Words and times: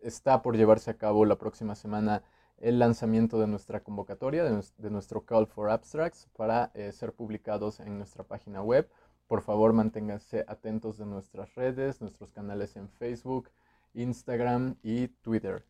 está 0.01 0.41
por 0.41 0.57
llevarse 0.57 0.91
a 0.91 0.97
cabo 0.97 1.25
la 1.25 1.37
próxima 1.37 1.75
semana 1.75 2.23
el 2.61 2.79
lanzamiento 2.79 3.39
de 3.39 3.47
nuestra 3.47 3.81
convocatoria, 3.81 4.43
de, 4.43 4.89
nuestro 4.89 5.25
Call 5.25 5.47
for 5.47 5.69
Abstracts 5.69 6.27
para 6.35 6.71
eh, 6.73 6.91
ser 6.91 7.13
publicados 7.13 7.79
en 7.79 7.97
nuestra 7.97 8.23
página 8.23 8.61
web. 8.61 8.89
Por 9.27 9.41
favor, 9.41 9.73
manténganse 9.73 10.43
atentos 10.47 10.97
de 10.97 11.05
nuestras 11.05 11.53
redes, 11.55 12.01
nuestros 12.01 12.31
canales 12.31 12.75
en 12.75 12.89
Facebook, 12.89 13.49
Instagram 13.93 14.75
y 14.83 15.07
Twitter. 15.07 15.63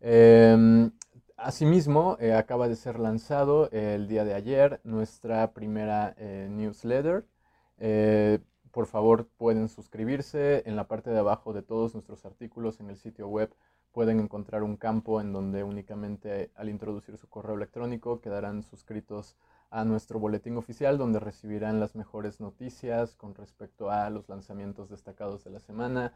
Em, 0.00 0.90
asimismo, 1.36 2.16
eh, 2.20 2.32
acaba 2.34 2.68
de 2.68 2.76
ser 2.76 2.98
lanzado 2.98 3.70
el 3.70 4.08
día 4.08 4.24
de 4.24 4.34
ayer 4.34 4.80
nuestra 4.84 5.52
primera 5.52 6.14
eh, 6.18 6.48
newsletter. 6.50 7.24
por 8.72 8.86
favor, 8.86 9.26
pueden 9.36 9.68
suscribirse 9.68 10.62
en 10.64 10.76
la 10.76 10.88
parte 10.88 11.10
de 11.10 11.18
abajo 11.18 11.52
de 11.52 11.62
todos 11.62 11.92
nuestros 11.94 12.24
artículos 12.24 12.80
en 12.80 12.88
el 12.88 12.96
sitio 12.96 13.28
web 13.28 13.54
pueden 13.92 14.20
encontrar 14.20 14.62
un 14.62 14.76
campo 14.76 15.20
en 15.20 15.32
donde 15.32 15.62
únicamente 15.62 16.50
al 16.56 16.68
introducir 16.68 17.16
su 17.18 17.28
correo 17.28 17.54
electrónico 17.54 18.20
quedarán 18.20 18.62
suscritos 18.62 19.36
a 19.70 19.84
nuestro 19.84 20.18
boletín 20.18 20.56
oficial 20.56 20.98
donde 20.98 21.20
recibirán 21.20 21.80
las 21.80 21.94
mejores 21.94 22.40
noticias 22.40 23.14
con 23.16 23.34
respecto 23.34 23.90
a 23.90 24.10
los 24.10 24.28
lanzamientos 24.28 24.90
destacados 24.90 25.44
de 25.44 25.50
la 25.50 25.60
semana, 25.60 26.12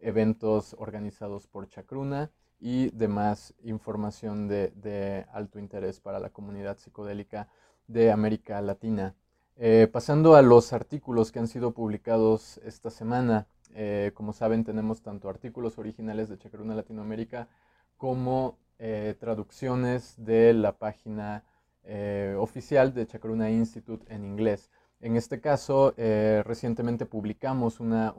eventos 0.00 0.74
organizados 0.78 1.46
por 1.46 1.68
Chacruna 1.68 2.30
y 2.60 2.90
demás 2.90 3.54
información 3.62 4.48
de, 4.48 5.26
alto 5.32 5.58
interés 5.58 6.00
para 6.00 6.18
la 6.18 6.30
comunidad 6.30 6.78
psicodélica 6.78 7.48
de 7.88 8.10
América 8.10 8.60
Latina. 8.62 9.14
Eh, 9.56 9.88
pasando 9.92 10.34
a 10.34 10.42
los 10.42 10.72
artículos 10.72 11.30
que 11.30 11.38
han 11.38 11.48
sido 11.48 11.72
publicados 11.72 12.58
esta 12.64 12.90
semana, 12.90 13.46
eh, 13.74 14.12
como 14.14 14.32
saben, 14.32 14.64
tenemos 14.64 15.02
tanto 15.02 15.28
artículos 15.28 15.78
originales 15.78 16.28
de 16.28 16.38
Chacaruna 16.38 16.76
Latinoamérica 16.76 17.48
como 17.96 18.56
eh, 18.78 19.16
traducciones 19.18 20.14
de 20.16 20.54
la 20.54 20.78
página 20.78 21.42
eh, 21.82 22.36
oficial 22.38 22.94
de 22.94 23.06
Chacaruna 23.06 23.50
Institute 23.50 24.12
en 24.14 24.24
inglés. 24.24 24.70
En 25.00 25.16
este 25.16 25.40
caso, 25.40 25.92
recientemente 25.96 27.04
publicamos 27.04 27.78
una, 27.78 28.14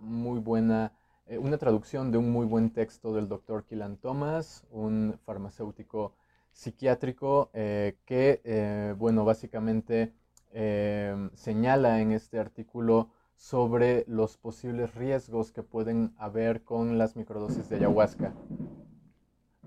muy 0.00 0.40
buena, 0.40 0.92
una 1.38 1.56
traducción 1.56 2.10
de 2.10 2.18
un 2.18 2.32
muy 2.32 2.46
buen 2.46 2.70
texto 2.70 3.14
del 3.14 3.28
doctor 3.28 3.64
Kilan 3.64 3.96
Thomas, 3.98 4.64
un 4.72 5.20
farmacéutico 5.24 6.14
psiquiátrico 6.50 7.50
que, 7.52 8.94
bueno, 8.98 9.24
básicamente 9.24 10.14
señala 11.34 12.00
en 12.00 12.10
este 12.10 12.40
artículo 12.40 13.10
sobre 13.36 14.04
los 14.08 14.36
posibles 14.36 14.94
riesgos 14.94 15.52
que 15.52 15.62
pueden 15.62 16.14
haber 16.18 16.62
con 16.62 16.98
las 16.98 17.16
microdosis 17.16 17.68
de 17.68 17.76
ayahuasca. 17.76 18.32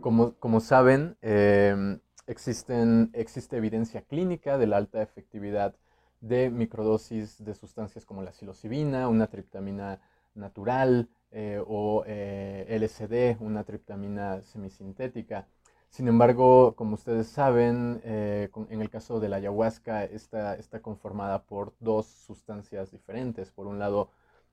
Como, 0.02 0.60
saben, 0.60 1.18
em, 1.22 2.00
existe 2.26 3.58
evidencia 3.58 4.02
clínica 4.02 4.58
de 4.58 4.68
la 4.68 4.78
alta 4.78 5.02
efectividad 5.02 5.76
de 6.22 6.50
microdosis 6.50 7.44
de 7.44 7.54
sustancias 7.54 8.06
como 8.06 8.24
la 8.24 8.34
psilocibina, 8.34 9.08
una 9.08 9.28
triptamina 9.28 10.02
natural 10.36 11.10
eh, 11.32 11.62
o 11.66 12.04
eh, 12.08 12.66
LSD, 12.80 13.42
una 13.42 13.64
triptamina 13.64 14.42
semisintética. 14.42 15.48
Sin 15.90 16.08
embargo, 16.08 16.76
como 16.76 16.94
ustedes 16.96 17.28
saben, 17.28 18.00
eh, 18.04 18.50
en 18.70 18.82
el 18.82 18.90
caso 18.90 19.20
de 19.20 19.30
la 19.30 19.38
ayahuasca 19.38 20.04
está, 20.06 20.56
está 20.56 20.82
conformada 20.82 21.44
por 21.44 21.74
dos 21.80 22.06
sustancias 22.06 22.92
diferentes. 22.92 23.52
Por 23.52 23.68
un 23.68 23.80
lado, 23.80 24.10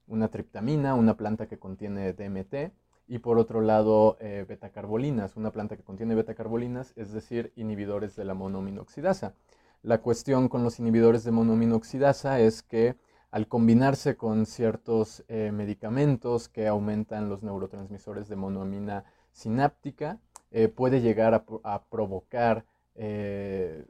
una 0.07 0.29
triptamina, 0.29 0.95
una 0.95 1.17
planta 1.17 1.47
que 1.47 1.59
contiene 1.59 2.13
DMT, 2.13 2.73
y 3.09 3.19
por 3.19 3.39
otro 3.39 3.61
lado, 3.61 4.17
eh, 4.21 4.45
betacarbolinas, 4.49 5.37
una 5.37 5.53
planta 5.53 5.77
que 5.77 5.85
contiene 5.85 6.15
betacarbolinas, 6.15 6.93
es 6.97 7.13
decir, 7.13 7.53
inhibidores 7.55 8.17
de 8.17 8.25
la 8.25 8.35
monominoxidasa. 8.35 9.35
La 9.83 9.99
cuestión 9.99 10.49
con 10.49 10.65
los 10.65 10.81
inhibidores 10.81 11.23
de 11.23 11.31
monominoxidasa 11.31 12.41
es 12.41 12.63
que 12.63 12.97
al 13.31 13.47
combinarse 13.47 14.17
con 14.17 14.47
ciertos 14.47 15.25
eh, 15.29 15.53
medicamentos 15.53 16.49
que 16.49 16.67
aumentan 16.67 17.29
los 17.29 17.43
neurotransmisores 17.43 18.29
de 18.29 18.37
monoamina 18.37 19.05
sináptica, 19.33 20.19
eh, 20.51 20.69
puede 20.69 21.01
llegar 21.01 21.35
a, 21.35 21.83
provocar 21.85 22.65
eh, 22.95 23.85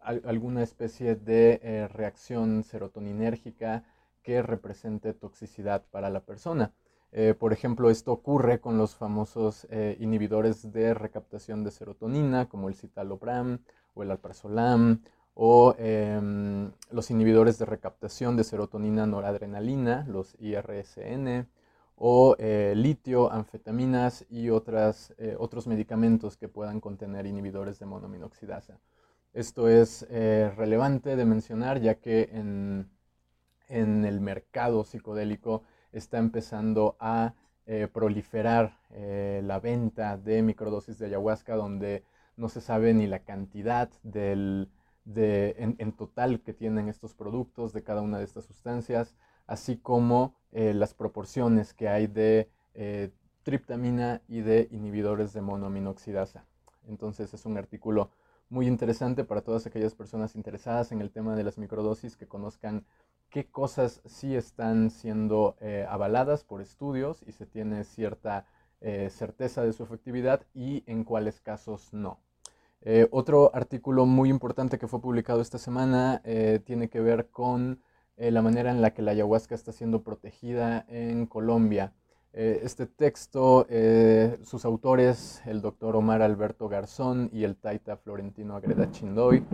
alguna 0.00 0.62
especie 0.62 1.16
de 1.16 1.60
eh, 1.62 1.88
reacción 1.88 2.64
serotoninérgica 2.64 3.84
que 4.22 4.42
represente 4.42 5.12
toxicidad 5.12 5.84
para 5.90 6.10
la 6.10 6.20
persona. 6.20 6.72
por 7.38 7.54
ejemplo, 7.54 7.88
esto 7.88 8.12
ocurre 8.12 8.60
con 8.60 8.76
los 8.76 8.94
famosos 8.94 9.66
inhibidores 9.98 10.70
de 10.72 10.92
recaptación 10.92 11.64
de 11.64 11.70
serotonina, 11.70 12.48
como 12.50 12.68
el 12.68 12.74
citalopram 12.74 13.60
o 13.94 14.02
el 14.02 14.10
alprazolam, 14.10 15.00
o 15.40 15.74
em, 15.78 16.72
los 16.90 17.10
inhibidores 17.10 17.58
de 17.58 17.64
recaptación 17.64 18.36
de 18.36 18.44
serotonina 18.44 19.06
noradrenalina, 19.06 20.04
los 20.08 20.34
IRSN, 20.40 21.46
o 22.00 22.36
eh, 22.38 22.74
litio, 22.76 23.32
anfetaminas 23.32 24.24
y 24.30 24.50
otras, 24.50 25.14
eh, 25.18 25.34
otros 25.38 25.66
medicamentos 25.66 26.36
que 26.36 26.48
puedan 26.48 26.80
contener 26.80 27.26
inhibidores 27.26 27.80
de 27.80 27.86
monominoxidasa. 27.86 28.78
Esto 29.32 29.68
es 29.68 30.06
eh, 30.08 30.52
relevante 30.56 31.16
de 31.16 31.24
mencionar 31.24 31.80
ya 31.80 31.96
que 31.96 32.30
en, 32.32 32.88
en, 33.66 34.04
el 34.04 34.20
mercado 34.20 34.84
psicodélico 34.84 35.64
está 35.92 36.18
empezando 36.18 36.96
a 37.00 37.34
proliferar 37.92 38.78
la 39.42 39.60
venta 39.60 40.16
de 40.16 40.40
microdosis 40.40 40.98
de 40.98 41.04
ayahuasca 41.04 41.54
donde 41.54 42.02
no 42.34 42.48
se 42.48 42.62
sabe 42.62 42.94
ni 42.94 43.06
la 43.06 43.18
cantidad 43.18 43.90
del, 44.02 44.70
de, 45.04 45.54
en 45.58 45.92
total 45.92 46.40
que 46.40 46.54
tienen 46.54 46.88
estos 46.88 47.12
productos 47.12 47.74
de 47.74 47.82
cada 47.82 48.00
una 48.00 48.16
de 48.16 48.24
estas 48.24 48.46
sustancias 48.46 49.18
así 49.48 49.78
como 49.78 50.34
eh, 50.52 50.72
las 50.72 50.94
proporciones 50.94 51.74
que 51.74 51.88
hay 51.88 52.06
de 52.06 52.48
eh, 52.74 53.10
triptamina 53.42 54.22
y 54.28 54.42
de 54.42 54.68
inhibidores 54.70 55.32
de 55.32 55.40
monoaminoxidasa. 55.40 56.44
Entonces 56.86 57.34
es 57.34 57.44
un 57.44 57.58
artículo 57.58 58.10
muy 58.50 58.66
interesante 58.66 59.24
para 59.24 59.40
todas 59.40 59.66
aquellas 59.66 59.94
personas 59.94 60.36
interesadas 60.36 60.92
en 60.92 61.00
el 61.00 61.10
tema 61.10 61.34
de 61.34 61.44
las 61.44 61.58
microdosis 61.58 62.16
que 62.16 62.28
conozcan 62.28 62.84
qué 63.30 63.46
cosas 63.46 64.00
sí 64.06 64.36
están 64.36 64.90
siendo 64.90 65.56
eh, 65.60 65.86
avaladas 65.88 66.44
por 66.44 66.62
estudios 66.62 67.22
y 67.26 67.32
se 67.32 67.46
tiene 67.46 67.84
cierta 67.84 68.46
certeza 69.10 69.62
de 69.62 69.72
su 69.72 69.82
efectividad 69.82 70.46
y 70.54 70.84
en 70.86 71.02
cuáles 71.02 71.40
casos 71.40 71.92
no. 71.92 72.20
otro 73.10 73.50
artículo 73.52 74.06
muy 74.06 74.30
importante 74.30 74.78
que 74.78 74.86
fue 74.86 75.00
publicado 75.00 75.40
esta 75.40 75.58
semana 75.58 76.22
tiene 76.64 76.88
que 76.88 77.00
ver 77.00 77.28
con 77.28 77.80
eh, 78.20 78.32
la 78.32 78.42
manera 78.42 78.72
en 78.72 78.82
la 78.82 78.92
que 78.92 79.00
la 79.00 79.12
ayahuasca 79.12 79.54
está 79.54 79.70
siendo 79.70 80.02
protegida 80.02 80.84
en 80.88 81.26
Colombia. 81.26 81.92
Eh, 82.32 82.60
este 82.64 82.86
texto, 82.86 83.64
eh, 83.70 84.40
sus 84.42 84.64
autores, 84.64 85.40
el 85.46 85.60
doctor 85.60 85.94
Omar 85.94 86.20
Alberto 86.22 86.68
Garzón 86.68 87.30
y 87.32 87.44
el 87.44 87.54
taita 87.54 87.96
florentino 87.96 88.56
Agreda 88.56 88.90
Chindoy, 88.90 89.44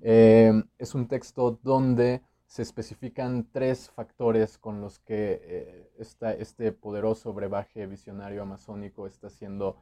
es 0.00 0.94
un 0.94 1.08
texto 1.08 1.58
donde 1.62 2.22
se 2.46 2.62
especifican 2.62 3.48
tres 3.50 3.90
factores 3.90 4.58
con 4.58 4.80
los 4.80 5.00
que 5.00 5.90
este 5.98 6.72
poderoso 6.72 7.32
brebaje 7.32 7.86
visionario 7.86 8.42
amazónico 8.42 9.06
está 9.06 9.28
siendo 9.28 9.76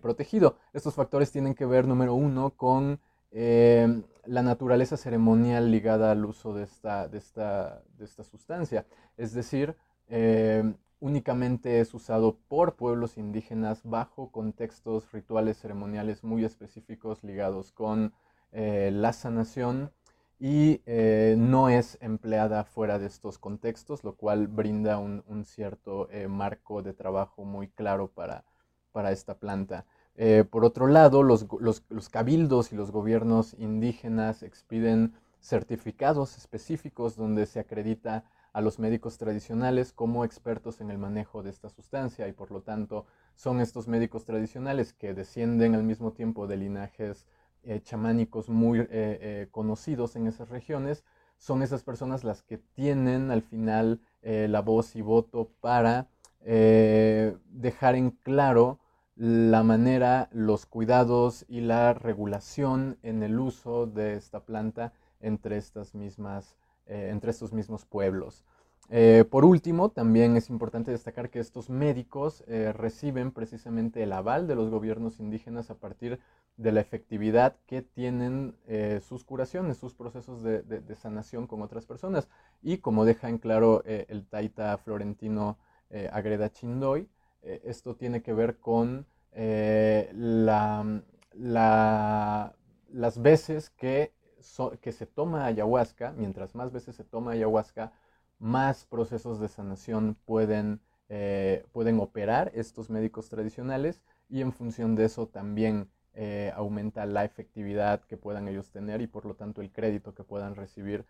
protegido. 0.00 0.56
Estos 0.72 0.94
factores 0.94 1.32
tienen 1.32 1.54
que 1.54 1.66
ver, 1.66 1.88
número 1.88 2.14
uno, 2.14 2.50
con 2.50 3.00
la 4.26 4.42
naturaleza 4.42 4.96
ceremonial 4.96 5.70
ligada 5.70 6.10
al 6.12 6.24
uso 6.24 6.54
de 6.54 6.64
esta, 6.64 7.08
de 7.08 7.18
esta, 7.18 7.82
de 7.98 8.04
esta 8.04 8.24
sustancia. 8.24 8.86
Es 9.16 9.32
decir, 9.34 9.76
únicamente 11.04 11.80
es 11.80 11.92
usado 11.92 12.38
por 12.48 12.76
pueblos 12.76 13.18
indígenas 13.18 13.82
bajo 13.84 14.30
contextos 14.30 15.12
rituales 15.12 15.58
ceremoniales 15.58 16.24
muy 16.24 16.44
específicos 16.44 17.22
ligados 17.22 17.72
con 17.72 18.14
eh, 18.52 18.90
la 18.90 19.12
sanación 19.12 19.92
y 20.38 20.80
eh, 20.86 21.34
no 21.36 21.68
es 21.68 21.98
empleada 22.00 22.64
fuera 22.64 22.98
de 22.98 23.06
estos 23.06 23.38
contextos, 23.38 24.02
lo 24.02 24.14
cual 24.14 24.48
brinda 24.48 24.98
un, 24.98 25.44
cierto 25.44 26.08
eh, 26.10 26.28
marco 26.28 26.82
de 26.82 26.94
trabajo 26.94 27.44
muy 27.44 27.68
claro 27.68 28.08
para, 28.08 28.44
para 28.92 29.12
esta 29.12 29.38
planta. 29.38 29.84
Por 30.50 30.64
otro 30.64 30.86
lado, 30.86 31.22
los, 31.22 31.44
cabildos 32.10 32.72
y 32.72 32.76
los 32.76 32.92
gobiernos 32.92 33.54
indígenas 33.58 34.42
expiden 34.42 35.14
certificados 35.40 36.38
específicos 36.38 37.16
donde 37.16 37.46
se 37.46 37.60
acredita 37.60 38.24
a 38.54 38.60
los 38.60 38.78
médicos 38.78 39.18
tradicionales 39.18 39.92
como 39.92 40.24
expertos 40.24 40.80
en 40.80 40.90
el 40.90 40.96
manejo 40.96 41.42
de 41.42 41.50
esta 41.50 41.68
sustancia 41.68 42.28
y 42.28 42.32
por 42.32 42.52
lo 42.52 42.62
tanto 42.62 43.04
son 43.34 43.60
estos 43.60 43.88
médicos 43.88 44.24
tradicionales 44.24 44.92
que 44.92 45.12
descienden 45.12 45.74
al 45.74 45.82
mismo 45.82 46.12
tiempo 46.12 46.46
de 46.46 46.56
linajes 46.56 47.26
eh, 47.64 47.80
chamánicos 47.82 48.48
muy 48.48 48.78
eh, 48.78 48.86
eh, 48.90 49.48
conocidos 49.50 50.14
en 50.14 50.28
esas 50.28 50.50
regiones, 50.50 51.02
son 51.36 51.62
esas 51.62 51.82
personas 51.82 52.22
las 52.22 52.42
que 52.42 52.58
tienen 52.58 53.30
al 53.30 53.42
final 53.42 54.00
la 54.22 54.62
voz 54.62 54.96
y 54.96 55.02
voto 55.02 55.50
para 55.60 56.08
dejar 56.40 57.94
en 57.94 58.10
claro 58.10 58.78
la 59.16 59.62
manera, 59.62 60.28
los 60.32 60.66
cuidados 60.66 61.44
y 61.48 61.60
la 61.60 61.94
regulación 61.94 62.98
en 63.02 63.22
el 63.22 63.38
uso 63.38 63.86
de 63.86 64.14
esta 64.14 64.40
planta 64.40 64.92
entre 65.20 65.56
estas 65.56 65.94
mismas 65.94 66.56
eh, 66.86 67.08
entre 67.10 67.30
estos 67.30 67.54
mismos 67.54 67.86
pueblos. 67.86 68.44
Eh, 68.90 69.24
por 69.30 69.46
último, 69.46 69.88
también 69.88 70.36
es 70.36 70.50
importante 70.50 70.90
destacar 70.90 71.30
que 71.30 71.38
estos 71.38 71.70
médicos 71.70 72.44
eh, 72.46 72.74
reciben 72.74 73.32
precisamente 73.32 74.02
el 74.02 74.12
aval 74.12 74.46
de 74.46 74.54
los 74.54 74.68
gobiernos 74.68 75.18
indígenas 75.18 75.70
a 75.70 75.76
partir 75.76 76.20
de 76.58 76.72
la 76.72 76.82
efectividad 76.82 77.56
que 77.66 77.80
tienen 77.80 78.54
sus 79.00 79.24
curaciones, 79.24 79.78
sus 79.78 79.94
procesos 79.94 80.42
de, 80.44 80.94
sanación 80.94 81.48
con 81.48 81.62
otras 81.62 81.84
personas. 81.84 82.28
Y 82.62 82.78
como 82.78 83.04
deja 83.04 83.28
en 83.28 83.38
claro 83.38 83.82
el 83.84 84.24
taita 84.26 84.78
florentino 84.78 85.58
Agreda 86.12 86.52
Chindoy, 86.52 87.08
esto 87.64 87.96
tiene 87.96 88.22
que 88.22 88.32
ver 88.32 88.58
con 88.58 89.06
la, 90.12 90.94
las 92.88 93.22
veces 93.22 93.70
que 93.70 94.12
que 94.80 94.92
se 94.92 95.06
toma 95.06 95.46
ayahuasca, 95.46 96.12
mientras 96.12 96.54
más 96.54 96.70
veces 96.72 96.96
se 96.96 97.04
toma 97.04 97.32
ayahuasca, 97.32 97.92
más 98.38 98.84
procesos 98.84 99.40
de 99.40 99.48
sanación 99.48 100.16
pueden, 100.26 100.80
eh, 101.08 101.64
pueden 101.72 101.98
operar 102.00 102.50
estos 102.54 102.90
médicos 102.90 103.28
tradicionales 103.28 104.02
y 104.28 104.40
en 104.42 104.52
función 104.52 104.96
de 104.96 105.06
eso 105.06 105.28
también 105.28 105.88
eh, 106.14 106.52
aumenta 106.54 107.06
la 107.06 107.24
efectividad 107.24 108.02
que 108.04 108.16
puedan 108.16 108.48
ellos 108.48 108.70
tener 108.70 109.00
y 109.00 109.06
por 109.06 109.24
lo 109.24 109.34
tanto 109.34 109.62
el 109.62 109.72
crédito 109.72 110.14
que 110.14 110.24
puedan 110.24 110.56
recibir 110.56 111.06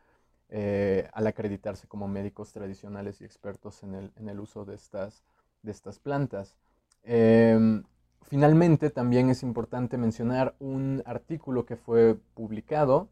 eh, 0.48 1.08
al 1.12 1.26
acreditarse 1.26 1.88
como 1.88 2.06
médicos 2.06 2.52
tradicionales 2.52 3.20
y 3.20 3.24
expertos 3.24 3.82
en 3.82 3.94
el, 3.94 4.12
en 4.16 4.28
el 4.28 4.38
uso 4.40 4.64
de 4.64 4.74
estas, 4.74 5.24
de 5.64 5.72
estas 5.72 5.98
plantas. 5.98 6.56
Em, 7.02 7.84
finalmente, 8.22 8.90
también 8.90 9.30
es 9.30 9.42
importante 9.42 9.98
mencionar 9.98 10.54
un 10.60 11.02
artículo 11.06 11.66
que 11.66 11.76
fue 11.76 12.16
publicado 12.34 13.08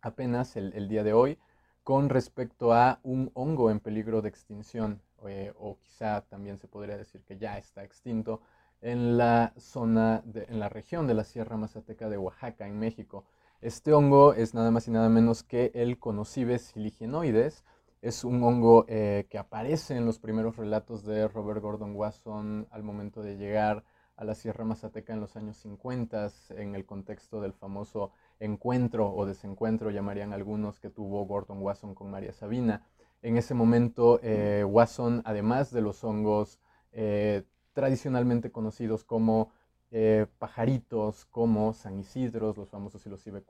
apenas 0.00 0.56
el, 0.56 0.88
día 0.88 1.04
de 1.04 1.12
hoy 1.12 1.38
con 1.82 2.08
respecto 2.08 2.72
a 2.72 3.00
un 3.02 3.30
hongo 3.34 3.70
en 3.70 3.80
peligro 3.80 4.22
de 4.22 4.28
extinción, 4.28 5.02
eh, 5.26 5.52
o 5.58 5.78
quizá 5.78 6.22
también 6.22 6.58
se 6.58 6.68
podría 6.68 6.96
decir 6.96 7.22
que 7.24 7.36
ya 7.36 7.58
está 7.58 7.84
extinto, 7.84 8.40
en 8.80 9.18
la 9.18 9.52
zona, 9.58 10.22
en 10.34 10.58
la 10.58 10.68
región 10.68 11.06
de 11.06 11.14
la 11.14 11.24
Sierra 11.24 11.56
Mazateca 11.56 12.08
de 12.08 12.16
Oaxaca, 12.16 12.66
en 12.66 12.78
México. 12.78 13.24
Este 13.60 13.92
hongo 13.92 14.32
es 14.32 14.54
nada 14.54 14.70
más 14.70 14.88
y 14.88 14.90
nada 14.90 15.10
menos 15.10 15.42
que 15.42 15.70
el 15.74 15.98
Conocibes 15.98 16.62
siligenoides. 16.62 17.62
Es 18.02 18.24
un 18.24 18.42
hongo 18.42 18.86
eh, 18.88 19.26
que 19.28 19.36
aparece 19.36 19.94
en 19.94 20.06
los 20.06 20.18
primeros 20.18 20.56
relatos 20.56 21.04
de 21.04 21.28
Robert 21.28 21.60
Gordon 21.60 21.94
Wasson 21.94 22.66
al 22.70 22.82
momento 22.82 23.22
de 23.22 23.36
llegar 23.36 23.84
a 24.16 24.24
la 24.24 24.34
Sierra 24.34 24.64
Mazateca 24.64 25.12
en 25.12 25.20
los 25.20 25.36
años 25.36 25.58
50, 25.58 26.30
en 26.56 26.74
el 26.74 26.86
contexto 26.86 27.42
del 27.42 27.52
famoso 27.52 28.12
encuentro 28.38 29.12
o 29.12 29.26
desencuentro, 29.26 29.90
llamarían 29.90 30.32
algunos, 30.32 30.80
que 30.80 30.88
tuvo 30.88 31.26
Gordon 31.26 31.60
Wasson 31.60 31.94
con 31.94 32.10
María 32.10 32.32
Sabina. 32.32 32.86
En 33.20 33.36
ese 33.36 33.52
momento, 33.52 34.18
eh, 34.22 34.64
Wasson, 34.64 35.20
además 35.26 35.70
de 35.70 35.82
los 35.82 36.02
hongos 36.02 36.58
eh, 36.92 37.42
tradicionalmente 37.74 38.50
conocidos 38.50 39.04
como 39.04 39.52
pajaritos, 40.38 41.24
como 41.26 41.72
San 41.72 41.98
Isidros, 41.98 42.56
los 42.56 42.70
famosos 42.70 43.02
Psilocybe 43.02 43.42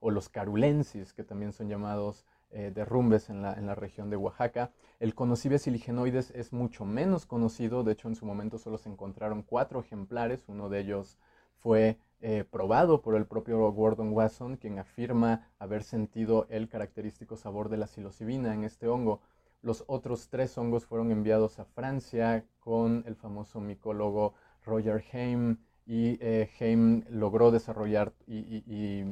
o 0.00 0.10
los 0.10 0.30
carulensis, 0.30 1.12
que 1.12 1.22
también 1.22 1.52
son 1.52 1.68
llamados 1.68 2.24
derrumbes 2.72 3.30
en 3.30 3.42
la, 3.42 3.54
en 3.54 3.66
la, 3.66 3.74
región 3.74 4.10
de 4.10 4.16
Oaxaca. 4.16 4.70
El 5.00 5.14
Conocibe 5.14 5.58
siligenoides 5.58 6.30
es 6.30 6.52
mucho 6.52 6.84
menos 6.84 7.26
conocido, 7.26 7.82
de 7.82 7.92
hecho 7.92 8.08
en 8.08 8.14
su 8.14 8.26
momento 8.26 8.58
solo 8.58 8.78
se 8.78 8.88
encontraron 8.88 9.42
cuatro 9.42 9.80
ejemplares, 9.80 10.44
uno 10.48 10.68
de 10.68 10.80
ellos 10.80 11.18
fue 11.64 11.98
eh, 12.20 12.44
probado 12.50 13.02
por 13.02 13.16
el 13.16 13.26
propio 13.26 13.70
Gordon 13.72 14.12
Wasson, 14.12 14.56
quien 14.56 14.78
afirma 14.78 15.48
haber 15.58 15.82
sentido 15.82 16.46
el 16.48 16.68
característico 16.68 17.36
sabor 17.36 17.68
de 17.68 17.76
la 17.76 17.86
psilocibina 17.86 18.54
en 18.54 18.64
este 18.64 18.86
hongo. 18.86 19.20
Los 19.60 19.84
otros 19.86 20.28
tres 20.28 20.56
hongos 20.56 20.86
fueron 20.86 21.10
enviados 21.10 21.58
a 21.58 21.64
Francia 21.64 22.44
con 22.60 23.02
el 23.06 23.16
famoso 23.16 23.60
micólogo 23.60 24.34
Roger 24.64 25.04
Heim 25.12 25.58
y 25.86 26.18
eh, 26.20 26.48
Heim 26.58 27.04
logró 27.10 27.50
desarrollar 27.50 28.14
y, 28.26 29.04